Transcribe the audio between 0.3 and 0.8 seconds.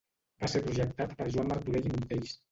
Va ser